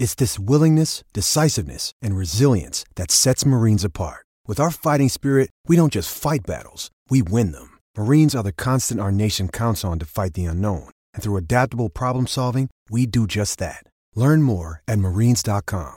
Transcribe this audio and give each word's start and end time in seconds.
It's 0.00 0.14
this 0.14 0.38
willingness, 0.38 1.04
decisiveness, 1.12 1.92
and 2.00 2.16
resilience 2.16 2.86
that 2.94 3.10
sets 3.10 3.44
Marines 3.44 3.84
apart. 3.84 4.24
With 4.46 4.58
our 4.58 4.70
fighting 4.70 5.10
spirit, 5.10 5.50
we 5.66 5.76
don't 5.76 5.92
just 5.92 6.16
fight 6.16 6.40
battles, 6.46 6.90
we 7.10 7.20
win 7.20 7.52
them. 7.52 7.76
Marines 7.98 8.34
are 8.34 8.42
the 8.42 8.50
constant 8.50 8.98
our 8.98 9.12
nation 9.12 9.50
counts 9.50 9.84
on 9.84 9.98
to 9.98 10.06
fight 10.06 10.32
the 10.32 10.46
unknown. 10.46 10.88
And 11.12 11.22
through 11.22 11.36
adaptable 11.36 11.90
problem 11.90 12.26
solving, 12.26 12.70
we 12.88 13.04
do 13.04 13.26
just 13.26 13.58
that. 13.58 13.84
Learn 14.16 14.40
more 14.40 14.80
at 14.88 14.98
marines.com. 14.98 15.92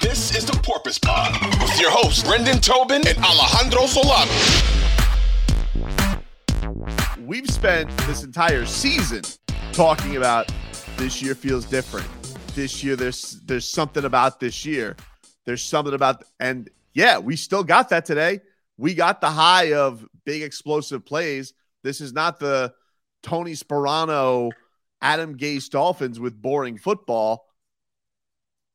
This 0.00 0.36
is 0.36 0.46
the 0.46 0.56
Porpoise 0.62 1.00
Pod 1.00 1.32
with 1.60 1.80
your 1.80 1.90
hosts, 1.90 2.22
Brendan 2.22 2.60
Tobin 2.60 3.04
and 3.08 3.18
Alejandro 3.18 3.86
Solano. 3.86 4.30
We've 7.18 7.50
spent 7.50 7.90
this 8.06 8.22
entire 8.22 8.64
season 8.64 9.22
talking 9.72 10.16
about 10.18 10.52
this 10.96 11.20
year 11.20 11.34
feels 11.34 11.64
different. 11.64 12.06
This 12.54 12.84
year, 12.84 12.94
there's 12.94 13.40
there's 13.44 13.68
something 13.68 14.04
about 14.04 14.38
this 14.38 14.64
year. 14.64 14.94
There's 15.44 15.62
something 15.62 15.92
about, 15.92 16.24
and 16.38 16.70
yeah, 16.92 17.18
we 17.18 17.34
still 17.34 17.64
got 17.64 17.88
that 17.88 18.04
today. 18.04 18.40
We 18.76 18.94
got 18.94 19.20
the 19.20 19.28
high 19.28 19.72
of 19.72 20.06
big 20.24 20.42
explosive 20.42 21.04
plays. 21.04 21.52
This 21.82 22.00
is 22.00 22.12
not 22.12 22.38
the 22.38 22.72
Tony 23.24 23.54
Sparano, 23.54 24.52
Adam 25.02 25.36
Gase 25.36 25.68
Dolphins 25.68 26.20
with 26.20 26.40
boring 26.40 26.78
football. 26.78 27.44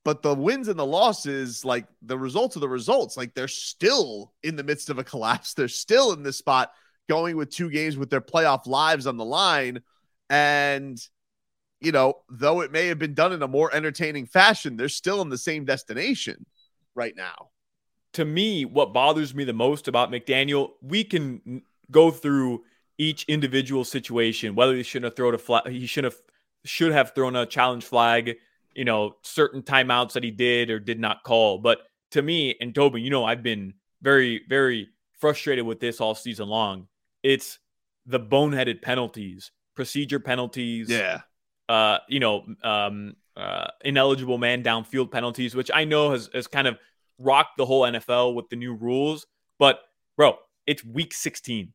But 0.04 0.24
the 0.24 0.36
wins 0.36 0.68
and 0.68 0.78
the 0.78 0.86
losses, 0.86 1.64
like 1.64 1.86
the 2.02 2.18
results 2.18 2.58
of 2.58 2.62
the 2.62 2.70
results, 2.70 3.16
like 3.16 3.34
they're 3.34 3.48
still 3.48 4.34
in 4.44 4.58
the 4.58 4.64
midst 4.64 4.90
of 4.90 5.00
a 5.00 5.06
collapse. 5.06 5.54
They're 5.54 5.70
still 5.70 6.12
in 6.12 6.24
this 6.24 6.38
spot 6.38 6.72
going 7.08 7.38
with 7.38 7.50
two 7.50 7.70
games 7.70 7.96
with 7.96 8.10
their 8.10 8.22
playoff 8.22 8.68
lives 8.68 9.08
on 9.08 9.16
the 9.16 9.26
line. 9.26 9.82
And, 10.30 11.02
you 11.82 11.92
know, 11.92 12.16
though 12.30 12.62
it 12.62 12.72
may 12.72 12.88
have 12.88 13.00
been 13.00 13.14
done 13.14 13.34
in 13.34 13.42
a 13.42 13.48
more 13.48 13.74
entertaining 13.74 14.26
fashion, 14.26 14.76
they're 14.76 14.90
still 14.90 15.22
in 15.22 15.30
the 15.30 15.38
same 15.38 15.66
destination 15.66 16.46
right 16.96 17.16
now. 17.16 17.50
To 18.14 18.26
me, 18.26 18.66
what 18.66 18.94
bothers 18.94 19.36
me 19.36 19.44
the 19.44 19.54
most 19.54 19.88
about 19.88 20.12
McDaniel, 20.12 20.72
we 20.82 21.04
can 21.04 21.62
go 21.92 22.12
through 22.12 22.64
each 22.98 23.24
individual 23.26 23.86
situation, 23.86 24.56
whether 24.56 24.76
he 24.76 24.84
shouldn't 24.84 25.12
have 25.12 25.16
thrown 25.16 25.34
a 25.34 25.38
flag, 25.38 25.68
he 25.68 25.86
should 25.86 26.04
have 26.04 26.18
should 26.66 26.92
have 26.92 27.14
thrown 27.16 27.36
a 27.36 27.46
challenge 27.46 27.86
flag, 27.86 28.36
you 28.76 28.84
know, 28.84 29.16
certain 29.22 29.62
timeouts 29.62 30.14
that 30.14 30.24
he 30.24 30.32
did 30.32 30.70
or 30.70 30.80
did 30.80 31.00
not 31.00 31.24
call. 31.24 31.60
But 31.60 31.80
to 32.12 32.22
me, 32.22 32.56
and 32.60 32.76
Tobin, 32.76 33.04
you 33.04 33.10
know, 33.10 33.24
I've 33.24 33.44
been 33.44 33.74
very, 34.02 34.42
very 34.48 34.90
frustrated 35.20 35.66
with 35.66 35.80
this 35.80 36.02
all 36.02 36.16
season 36.16 36.50
long. 36.50 36.88
It's 37.24 37.60
the 38.06 38.20
boneheaded 38.20 38.82
penalties, 38.82 39.52
procedure 39.76 40.20
penalties. 40.20 40.90
Yeah. 40.90 41.22
Uh, 41.70 42.00
you 42.10 42.20
know, 42.20 42.46
um, 42.64 43.16
uh, 43.38 43.68
ineligible 43.86 44.38
man 44.38 44.64
downfield 44.64 45.12
penalties, 45.12 45.56
which 45.56 45.72
I 45.74 45.86
know 45.86 46.12
has, 46.12 46.30
has 46.34 46.48
kind 46.48 46.68
of 46.68 46.78
rocked 47.20 47.58
the 47.58 47.66
whole 47.66 47.84
NFL 47.84 48.34
with 48.34 48.50
the 48.50 48.56
new 48.56 48.74
rules. 48.74 49.28
But 49.60 49.80
bro, 50.18 50.38
it's 50.66 50.84
week 50.84 51.14
16. 51.14 51.74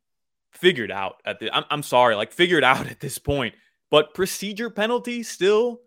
Figured 0.51 0.91
out 0.91 1.15
at 1.25 1.39
the 1.39 1.53
I'm, 1.55 1.63
I'm 1.69 1.83
sorry, 1.83 2.15
like 2.15 2.31
figured 2.31 2.63
out 2.63 2.87
at 2.91 2.99
this 2.99 3.17
point. 3.17 3.55
But 3.89 4.13
procedure 4.13 4.69
penalty 4.69 5.23
still 5.23 5.81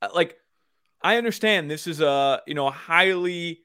uh, 0.00 0.08
like 0.14 0.36
I 1.02 1.16
understand 1.16 1.70
this 1.70 1.86
is 1.86 2.00
a 2.00 2.42
you 2.46 2.54
know 2.54 2.70
highly 2.70 3.60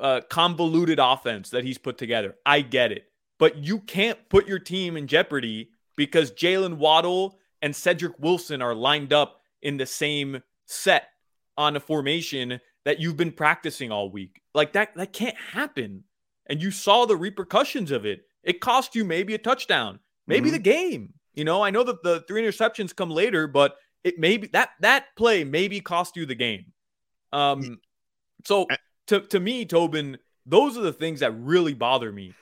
uh, 0.00 0.20
convoluted 0.30 0.98
offense 0.98 1.50
that 1.50 1.64
he's 1.64 1.78
put 1.78 1.98
together. 1.98 2.36
I 2.46 2.60
get 2.60 2.92
it, 2.92 3.06
but 3.38 3.58
you 3.58 3.80
can't 3.80 4.18
put 4.28 4.46
your 4.46 4.58
team 4.58 4.96
in 4.96 5.06
jeopardy 5.06 5.70
because 5.96 6.32
Jaylen 6.32 6.74
Waddle 6.74 7.38
and 7.62 7.72
Cedrick 7.72 8.18
Wilson 8.18 8.60
are 8.60 8.74
lined 8.74 9.12
up 9.12 9.40
in 9.62 9.76
the 9.76 9.86
same 9.86 10.42
set 10.66 11.08
on 11.56 11.76
a 11.76 11.80
formation 11.80 12.60
that 12.84 13.00
you've 13.00 13.16
been 13.16 13.32
practicing 13.32 13.92
all 13.92 14.10
week. 14.10 14.42
Like 14.54 14.72
that, 14.72 14.94
that 14.96 15.12
can't 15.12 15.36
happen. 15.36 16.04
And 16.46 16.60
you 16.60 16.70
saw 16.70 17.06
the 17.06 17.16
repercussions 17.16 17.92
of 17.92 18.04
it. 18.04 18.22
It 18.42 18.60
cost 18.60 18.96
you 18.96 19.04
maybe 19.04 19.34
a 19.34 19.38
touchdown, 19.38 20.00
maybe 20.26 20.48
mm-hmm. 20.48 20.54
the 20.54 20.58
game. 20.58 21.14
You 21.34 21.44
know, 21.44 21.62
I 21.62 21.70
know 21.70 21.84
that 21.84 22.02
the 22.02 22.24
three 22.26 22.42
interceptions 22.42 22.94
come 22.94 23.10
later, 23.10 23.46
but 23.46 23.76
it 24.04 24.18
maybe 24.18 24.48
that 24.48 24.70
that 24.80 25.06
play 25.16 25.44
maybe 25.44 25.80
cost 25.80 26.16
you 26.16 26.26
the 26.26 26.34
game. 26.34 26.72
Um, 27.32 27.78
so 28.44 28.66
to 29.06 29.20
to 29.20 29.40
me, 29.40 29.64
Tobin, 29.64 30.18
those 30.44 30.76
are 30.76 30.82
the 30.82 30.92
things 30.92 31.20
that 31.20 31.32
really 31.38 31.74
bother 31.74 32.12
me. 32.12 32.34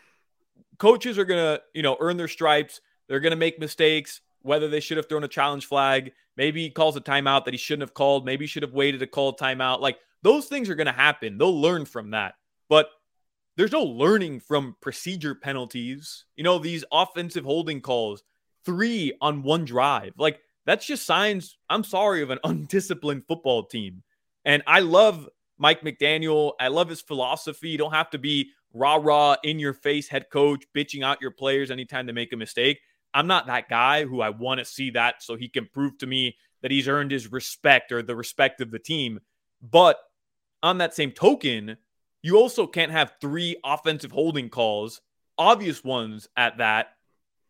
Coaches 0.78 1.18
are 1.18 1.26
gonna, 1.26 1.60
you 1.74 1.82
know, 1.82 1.96
earn 2.00 2.16
their 2.16 2.28
stripes. 2.28 2.80
They're 3.08 3.20
gonna 3.20 3.36
make 3.36 3.60
mistakes. 3.60 4.22
Whether 4.42 4.68
they 4.68 4.80
should 4.80 4.96
have 4.96 5.08
thrown 5.08 5.24
a 5.24 5.28
challenge 5.28 5.66
flag, 5.66 6.12
maybe 6.36 6.62
he 6.62 6.70
calls 6.70 6.96
a 6.96 7.00
timeout 7.00 7.44
that 7.44 7.54
he 7.54 7.58
shouldn't 7.58 7.82
have 7.82 7.94
called. 7.94 8.24
Maybe 8.24 8.44
he 8.44 8.48
should 8.48 8.62
have 8.62 8.72
waited 8.72 9.00
to 9.00 9.06
call 9.06 9.30
a 9.30 9.36
timeout. 9.36 9.80
Like 9.80 9.98
those 10.22 10.46
things 10.46 10.68
are 10.70 10.74
gonna 10.74 10.92
happen. 10.92 11.38
They'll 11.38 11.60
learn 11.60 11.84
from 11.84 12.10
that. 12.10 12.34
But 12.68 12.88
there's 13.56 13.72
no 13.72 13.82
learning 13.82 14.40
from 14.40 14.76
procedure 14.80 15.34
penalties. 15.34 16.24
You 16.36 16.44
know, 16.44 16.58
these 16.58 16.84
offensive 16.90 17.44
holding 17.44 17.80
calls, 17.80 18.22
three 18.64 19.12
on 19.20 19.42
one 19.42 19.64
drive. 19.64 20.14
Like 20.16 20.40
that's 20.66 20.86
just 20.86 21.04
signs, 21.04 21.58
I'm 21.68 21.84
sorry, 21.84 22.22
of 22.22 22.30
an 22.30 22.38
undisciplined 22.44 23.26
football 23.26 23.64
team. 23.64 24.02
And 24.44 24.62
I 24.66 24.80
love 24.80 25.28
Mike 25.58 25.82
McDaniel. 25.82 26.52
I 26.58 26.68
love 26.68 26.88
his 26.88 27.02
philosophy. 27.02 27.68
You 27.68 27.78
don't 27.78 27.92
have 27.92 28.10
to 28.10 28.18
be 28.18 28.50
rah 28.72 28.96
rah 28.96 29.36
in 29.42 29.58
your 29.58 29.74
face 29.74 30.08
head 30.08 30.30
coach, 30.30 30.64
bitching 30.74 31.04
out 31.04 31.20
your 31.20 31.32
players 31.32 31.70
anytime 31.70 32.06
they 32.06 32.12
make 32.12 32.32
a 32.32 32.36
mistake. 32.36 32.80
I'm 33.12 33.26
not 33.26 33.46
that 33.46 33.68
guy 33.68 34.04
who 34.04 34.20
I 34.20 34.30
want 34.30 34.58
to 34.58 34.64
see 34.64 34.90
that 34.90 35.22
so 35.22 35.36
he 35.36 35.48
can 35.48 35.66
prove 35.66 35.98
to 35.98 36.06
me 36.06 36.36
that 36.62 36.70
he's 36.70 36.88
earned 36.88 37.10
his 37.10 37.32
respect 37.32 37.92
or 37.92 38.02
the 38.02 38.16
respect 38.16 38.60
of 38.60 38.70
the 38.70 38.78
team. 38.78 39.20
But 39.62 39.98
on 40.62 40.78
that 40.78 40.94
same 40.94 41.12
token, 41.12 41.76
you 42.22 42.36
also 42.36 42.66
can't 42.66 42.92
have 42.92 43.14
three 43.20 43.56
offensive 43.64 44.12
holding 44.12 44.48
calls, 44.48 45.00
obvious 45.38 45.82
ones 45.82 46.28
at 46.36 46.58
that, 46.58 46.88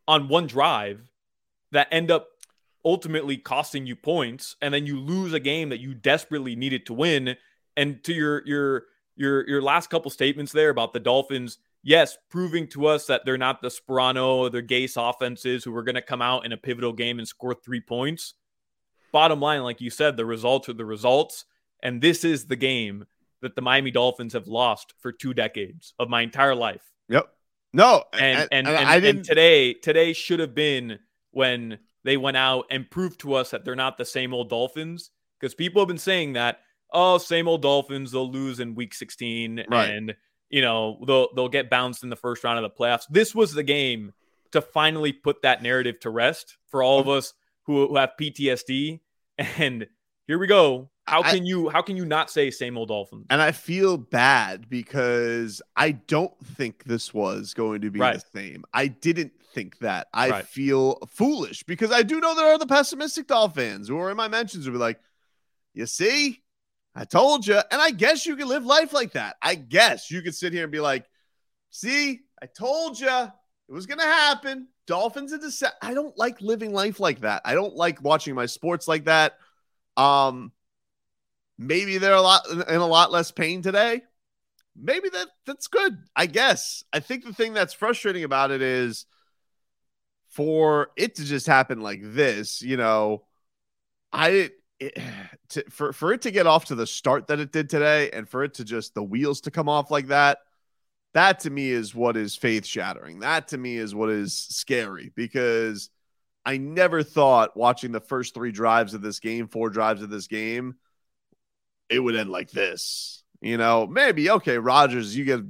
on 0.07 0.29
one 0.29 0.47
drive 0.47 1.11
that 1.73 1.89
end 1.93 2.11
up 2.11 2.29
ultimately 2.85 3.37
costing 3.37 3.87
you 3.87 3.95
points 3.95 4.57
and 4.63 4.73
then 4.73 4.87
you 4.87 4.99
lose 4.99 5.33
a 5.33 5.41
game 5.41 5.69
that 5.69 5.81
you 5.81 5.95
desperately 5.95 6.57
needed 6.57 6.87
to 6.87 6.95
win 6.95 7.37
and 7.77 8.03
to 8.03 8.13
your 8.13 8.43
your 8.47 8.85
your 9.17 9.47
your 9.47 9.63
last 9.63 9.91
couple 9.91 10.11
statements 10.11 10.51
there 10.51 10.71
about 10.71 10.93
the 10.93 11.01
Dolphins 11.01 11.59
yes 11.83 12.17
proving 12.31 12.67
to 12.69 12.87
us 12.87 13.07
that 13.07 13.23
they're 13.25 13.39
not 13.39 13.63
the 13.63 13.69
Sparano 13.69 14.37
or 14.37 14.51
the 14.51 14.63
Gase 14.63 14.97
offenses 14.97 15.65
who 15.65 15.75
are 15.77 15.83
going 15.83 15.95
to 15.95 16.03
come 16.03 16.23
out 16.23 16.45
in 16.45 16.53
a 16.53 16.57
pivotal 16.57 16.93
game 16.93 17.19
and 17.19 17.27
score 17.27 17.55
3 17.55 17.81
points. 17.81 18.35
Bottom 19.13 19.41
line 19.41 19.63
like 19.63 19.81
you 19.81 19.91
said 19.91 20.17
the 20.17 20.27
results 20.27 20.69
are 20.69 20.75
the 20.75 20.85
results 20.85 21.45
and 21.83 22.01
this 22.01 22.25
is 22.25 22.47
the 22.47 22.57
game 22.57 23.07
that 23.43 23.57
the 23.57 23.63
Miami 23.63 23.91
Dolphins 23.91 24.35
have 24.35 24.47
lost 24.47 24.95
for 25.01 25.13
two 25.13 25.33
decades 25.33 25.95
of 25.99 26.11
my 26.11 26.21
entire 26.21 26.55
life. 26.55 26.83
Yep. 27.09 27.29
No 27.73 28.05
and 28.13 28.23
and, 28.23 28.49
and, 28.53 28.69
and, 28.69 28.89
I 28.89 29.01
didn't... 29.01 29.19
and 29.19 29.27
today 29.27 29.75
today 29.75 30.13
should 30.13 30.41
have 30.41 30.55
been 30.55 30.99
when 31.31 31.79
they 32.05 32.17
went 32.17 32.37
out 32.37 32.67
and 32.71 32.91
proved 32.91 33.21
to 33.21 33.35
us 33.35 33.51
that 33.51 33.65
they're 33.65 33.77
not 33.77 33.99
the 33.99 34.05
same 34.05 34.35
old 34.35 34.49
Dolphins 34.49 35.11
because 35.39 35.55
people 35.55 35.81
have 35.81 35.89
been 35.89 35.99
saying 35.99 36.35
that 36.35 36.61
oh 36.93 37.19
same 37.19 37.49
old 37.49 37.63
Dolphins 37.63 38.13
they'll 38.13 38.31
lose 38.31 38.61
in 38.61 38.75
week 38.75 38.95
16 38.95 39.65
right. 39.69 39.91
and 39.91 40.15
you 40.51 40.61
know 40.61 41.03
they'll 41.07 41.33
they'll 41.35 41.49
get 41.49 41.71
bounced 41.71 42.03
in 42.03 42.11
the 42.11 42.17
first 42.17 42.45
round 42.45 42.59
of 42.59 42.63
the 42.63 42.71
playoffs. 42.71 43.07
This 43.09 43.35
was 43.35 43.53
the 43.53 43.63
game 43.63 44.13
to 44.53 44.61
finally 44.61 45.13
put 45.13 45.43
that 45.43 45.63
narrative 45.63 46.01
to 46.01 46.11
rest 46.11 46.57
for 46.67 46.83
all 46.83 46.99
of 46.99 47.09
um, 47.09 47.19
us 47.19 47.35
who, 47.65 47.89
who 47.89 47.97
have 47.97 48.11
PTSD 48.21 49.01
and 49.39 49.87
here 50.27 50.39
we 50.39 50.47
go. 50.47 50.91
How 51.07 51.23
can 51.23 51.41
I, 51.41 51.45
you 51.45 51.69
how 51.69 51.83
can 51.83 51.97
you 51.97 52.05
not 52.05 52.31
say 52.31 52.53
same 52.53 52.79
old 52.79 52.89
Dolphins? 52.89 53.27
And 53.31 53.43
I 53.43 53.51
feel 53.51 53.97
bad 53.97 54.69
because 54.69 55.61
I 55.75 55.91
don't 55.93 56.35
think 56.47 56.85
this 56.85 57.13
was 57.13 57.53
going 57.53 57.81
to 57.81 57.91
be 57.91 57.99
right. 57.99 58.15
the 58.15 58.39
same. 58.39 58.65
I 58.73 58.87
didn't 58.87 59.33
think 59.53 59.79
that. 59.79 60.07
I 60.15 60.31
right. 60.31 60.47
feel 60.47 61.01
foolish 61.09 61.65
because 61.65 61.91
I 61.91 62.03
do 62.03 62.21
know 62.21 62.37
there 62.37 62.53
are 62.53 62.59
the 62.59 62.67
pessimistic 62.67 63.27
Dolphins 63.27 63.89
who 63.89 63.99
are 63.99 64.11
in 64.11 64.17
my 64.17 64.29
mentions 64.29 64.67
who 64.67 64.73
be 64.73 64.79
like, 64.79 65.01
you 65.75 65.87
see, 65.87 66.43
I 66.95 67.05
told 67.05 67.47
you. 67.47 67.57
And 67.57 67.81
I 67.81 67.91
guess 67.91 68.27
you 68.27 68.37
can 68.37 68.49
live 68.49 68.65
life 68.65 68.93
like 68.93 69.13
that. 69.13 69.37
I 69.41 69.55
guess 69.55 70.11
you 70.11 70.23
could 70.23 70.35
sit 70.35 70.53
here 70.53 70.65
and 70.65 70.73
be 70.73 70.81
like, 70.81 71.07
see, 71.71 72.21
I 72.43 72.47
told 72.47 72.99
you 72.99 73.09
it 73.09 73.73
was 73.73 73.87
going 73.87 73.99
to 73.99 74.05
happen. 74.05 74.69
Dolphins 74.87 75.33
in 75.33 75.41
December. 75.41 75.77
I 75.83 75.95
don't 75.95 76.17
like 76.19 76.41
living 76.41 76.73
life 76.73 76.99
like 76.99 77.21
that. 77.21 77.43
I 77.45 77.55
don't 77.55 77.77
like 77.77 78.03
watching 78.03 78.35
my 78.35 78.47
sports 78.47 78.89
like 78.89 79.05
that. 79.05 79.39
Um, 79.97 80.53
maybe 81.59 81.99
they're 81.99 82.15
a 82.15 82.21
lot 82.21 82.43
in 82.51 82.77
a 82.77 82.87
lot 82.87 83.13
less 83.13 83.31
pain 83.31 83.63
today. 83.63 84.03
Maybe 84.75 85.09
that 85.11 85.29
that's 85.47 85.69
good. 85.69 85.99
I 86.17 86.27
guess. 86.27 86.83
I 86.93 86.99
think 86.99 87.25
the 87.25 87.33
thing 87.33 87.55
that's 87.55 87.75
frustrating 87.75 88.25
about 88.25 88.51
it 88.51 88.63
is 88.63 89.07
for 90.31 90.91
it 90.97 91.17
to 91.17 91.25
just 91.25 91.47
happen 91.47 91.81
like 91.81 92.01
this, 92.03 92.63
you 92.63 92.77
know, 92.77 93.25
I 94.13 94.51
it, 94.81 94.99
to, 95.51 95.65
for 95.71 95.93
for 95.93 96.13
it 96.13 96.23
to 96.23 96.31
get 96.31 96.47
off 96.47 96.67
to 96.67 96.75
the 96.75 96.87
start 96.87 97.29
that 97.29 97.39
it 97.39 97.53
did 97.53 97.71
today 97.71 98.11
and 98.11 98.29
for 98.29 98.43
it 98.43 98.55
to 98.55 98.65
just 98.65 98.95
the 98.95 99.03
wheels 99.03 99.43
to 99.43 99.51
come 99.51 99.69
off 99.69 99.91
like 99.91 100.09
that 100.09 100.39
that 101.13 101.41
to 101.41 101.51
me 101.51 101.71
is 101.71 101.95
what 101.95 102.17
is 102.17 102.37
faith 102.37 102.65
shattering. 102.65 103.21
That 103.21 103.49
to 103.49 103.59
me 103.59 103.77
is 103.77 103.95
what 103.95 104.11
is 104.11 104.35
scary 104.35 105.11
because 105.15 105.91
I 106.45 106.57
never 106.57 107.03
thought 107.03 107.57
watching 107.57 107.93
the 107.93 108.01
first 108.01 108.35
three 108.35 108.53
drives 108.53 108.95
of 108.95 109.03
this 109.03 109.19
game, 109.19 109.49
four 109.49 109.71
drives 109.71 110.03
of 110.03 110.11
this 110.11 110.29
game, 110.29 110.77
it 111.89 111.99
would 111.99 112.15
end 112.15 112.31
like 112.31 112.51
this. 112.51 113.25
You 113.41 113.57
know, 113.57 113.87
maybe 113.87 114.31
okay, 114.31 114.59
Rodgers, 114.59 115.17
you 115.17 115.25
give 115.25 115.47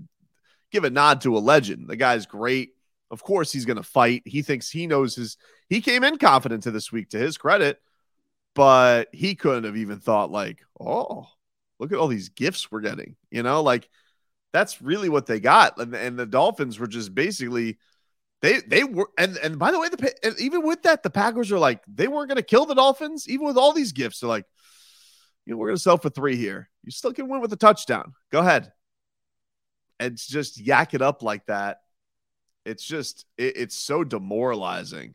give 0.70 0.84
a 0.84 0.90
nod 0.90 1.20
to 1.22 1.36
a 1.36 1.40
legend. 1.40 1.88
The 1.88 1.96
guy's 1.96 2.26
great. 2.26 2.70
Of 3.10 3.22
course, 3.22 3.52
he's 3.52 3.64
going 3.64 3.76
to 3.76 3.82
fight. 3.82 4.22
He 4.24 4.42
thinks 4.42 4.70
he 4.70 4.86
knows 4.86 5.16
his. 5.16 5.36
He 5.68 5.80
came 5.80 6.04
in 6.04 6.16
confident 6.16 6.62
to 6.62 6.70
this 6.70 6.92
week, 6.92 7.10
to 7.10 7.18
his 7.18 7.36
credit, 7.36 7.80
but 8.60 9.08
he 9.10 9.36
couldn't 9.36 9.64
have 9.64 9.78
even 9.78 10.00
thought 10.00 10.30
like, 10.30 10.66
oh, 10.78 11.26
look 11.78 11.92
at 11.92 11.98
all 11.98 12.08
these 12.08 12.28
gifts 12.28 12.70
we're 12.70 12.82
getting. 12.82 13.16
You 13.30 13.42
know, 13.42 13.62
like 13.62 13.88
that's 14.52 14.82
really 14.82 15.08
what 15.08 15.24
they 15.24 15.40
got. 15.40 15.80
And, 15.80 15.94
and 15.94 16.18
the 16.18 16.26
Dolphins 16.26 16.78
were 16.78 16.86
just 16.86 17.14
basically 17.14 17.78
they 18.42 18.60
they 18.60 18.84
were 18.84 19.08
and 19.16 19.38
and 19.38 19.58
by 19.58 19.70
the 19.70 19.80
way, 19.80 19.88
the 19.88 20.36
even 20.38 20.62
with 20.62 20.82
that, 20.82 21.02
the 21.02 21.08
Packers 21.08 21.50
are 21.50 21.58
like 21.58 21.82
they 21.88 22.06
weren't 22.06 22.28
going 22.28 22.36
to 22.36 22.42
kill 22.42 22.66
the 22.66 22.74
Dolphins 22.74 23.26
even 23.30 23.46
with 23.46 23.56
all 23.56 23.72
these 23.72 23.92
gifts. 23.92 24.20
They're 24.20 24.28
like, 24.28 24.44
you 25.46 25.54
know, 25.54 25.56
we're 25.56 25.68
going 25.68 25.78
to 25.78 25.82
sell 25.82 25.96
for 25.96 26.10
three 26.10 26.36
here. 26.36 26.68
You 26.84 26.90
still 26.90 27.14
can 27.14 27.30
win 27.30 27.40
with 27.40 27.54
a 27.54 27.56
touchdown. 27.56 28.12
Go 28.30 28.40
ahead. 28.40 28.72
And 29.98 30.18
just 30.18 30.60
yak 30.60 30.92
it 30.92 31.00
up 31.00 31.22
like 31.22 31.46
that. 31.46 31.78
It's 32.66 32.84
just 32.84 33.24
it, 33.38 33.56
it's 33.56 33.78
so 33.78 34.04
demoralizing. 34.04 35.14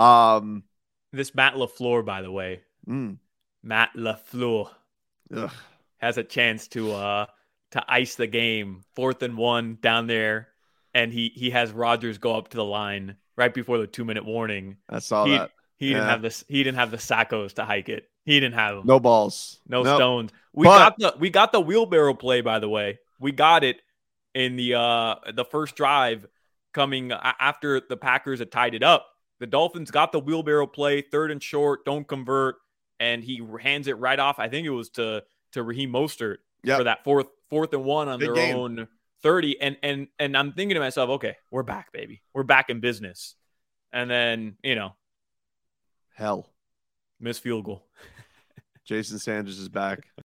Um, 0.00 0.64
this 1.12 1.34
Matt 1.34 1.54
LaFleur, 1.54 2.04
by 2.04 2.22
the 2.22 2.30
way, 2.32 2.60
mm, 2.88 3.18
Matt 3.62 3.90
LaFleur 3.96 4.70
ugh. 5.34 5.50
has 5.98 6.18
a 6.18 6.24
chance 6.24 6.68
to 6.68 6.92
uh 6.92 7.26
to 7.72 7.84
ice 7.88 8.14
the 8.16 8.26
game, 8.26 8.82
fourth 8.96 9.22
and 9.22 9.36
one 9.36 9.78
down 9.80 10.06
there, 10.06 10.48
and 10.94 11.12
he 11.12 11.30
he 11.34 11.50
has 11.50 11.70
Rodgers 11.72 12.18
go 12.18 12.36
up 12.36 12.48
to 12.48 12.56
the 12.56 12.64
line 12.64 13.16
right 13.36 13.52
before 13.52 13.78
the 13.78 13.86
two 13.86 14.04
minute 14.04 14.24
warning. 14.24 14.76
I 14.88 14.98
saw 15.00 15.24
he, 15.24 15.32
that. 15.36 15.50
He 15.76 15.88
didn't 15.88 16.08
have 16.08 16.22
this. 16.22 16.44
He 16.48 16.62
didn't 16.62 16.78
have 16.78 16.90
the 16.90 16.96
sackos 16.98 17.54
to 17.54 17.64
hike 17.64 17.88
it. 17.88 18.08
He 18.24 18.38
didn't 18.38 18.54
have 18.54 18.76
them. 18.76 18.86
No 18.86 19.00
balls. 19.00 19.60
No 19.66 19.82
Nope. 19.82 19.96
stones. 19.96 20.30
We 20.52 20.66
But- 20.66 20.78
got 20.78 20.98
the 20.98 21.18
we 21.18 21.30
got 21.30 21.52
the 21.52 21.60
wheelbarrow 21.60 22.14
play 22.14 22.40
by 22.40 22.58
the 22.58 22.68
way. 22.68 22.98
We 23.18 23.32
got 23.32 23.64
it 23.64 23.80
in 24.34 24.56
the 24.56 24.74
uh 24.74 25.16
the 25.34 25.44
first 25.44 25.74
drive 25.76 26.26
coming 26.72 27.12
after 27.12 27.80
the 27.80 27.96
Packers 27.96 28.38
had 28.38 28.52
tied 28.52 28.74
it 28.74 28.82
up. 28.82 29.06
The 29.40 29.46
Dolphins 29.46 29.90
got 29.90 30.12
the 30.12 30.20
wheelbarrow 30.20 30.66
play, 30.66 31.00
third 31.02 31.30
and 31.30 31.42
short, 31.42 31.84
don't 31.84 32.06
convert, 32.06 32.56
and 33.00 33.24
he 33.24 33.42
hands 33.60 33.88
it 33.88 33.98
right 33.98 34.18
off. 34.18 34.38
I 34.38 34.48
think 34.48 34.66
it 34.66 34.70
was 34.70 34.90
to 34.90 35.24
to 35.52 35.62
Raheem 35.62 35.90
Mostert 35.90 36.36
Yep. 36.62 36.78
for 36.78 36.84
that 36.84 37.02
fourth 37.04 37.26
fourth 37.48 37.72
and 37.72 37.82
one 37.84 38.08
on 38.08 38.18
Big 38.18 38.28
their 38.28 38.34
game. 38.36 38.54
own 38.56 38.88
30 39.22 39.60
and 39.60 39.76
and 39.82 40.08
and 40.18 40.36
I'm 40.36 40.52
thinking 40.52 40.74
to 40.74 40.80
myself, 40.80 41.10
okay, 41.10 41.36
we're 41.50 41.62
back, 41.62 41.90
baby. 41.92 42.22
We're 42.34 42.42
back 42.44 42.70
in 42.70 42.80
business. 42.80 43.34
And 43.92 44.08
then, 44.10 44.56
you 44.62 44.74
know, 44.76 44.94
Hell. 46.14 46.46
miss 47.18 47.38
field 47.38 47.64
goal. 47.64 47.86
Jason 48.84 49.18
Sanders 49.18 49.58
is 49.58 49.68
back. 49.68 50.06